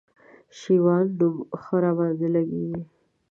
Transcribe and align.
شېوان 0.59 1.05
نوم 1.19 1.35
ښه 1.61 1.75
راباندي 1.83 2.27
لګېږي 2.35 2.81